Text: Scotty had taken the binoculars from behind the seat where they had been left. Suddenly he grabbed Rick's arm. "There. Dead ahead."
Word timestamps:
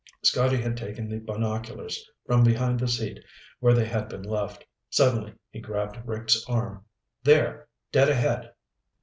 Scotty 0.23 0.57
had 0.59 0.77
taken 0.77 1.07
the 1.07 1.19
binoculars 1.19 2.03
from 2.25 2.43
behind 2.43 2.79
the 2.79 2.87
seat 2.87 3.23
where 3.59 3.75
they 3.75 3.85
had 3.85 4.09
been 4.09 4.23
left. 4.23 4.65
Suddenly 4.89 5.35
he 5.51 5.59
grabbed 5.59 5.99
Rick's 6.07 6.43
arm. 6.49 6.83
"There. 7.23 7.67
Dead 7.91 8.09
ahead." 8.09 8.49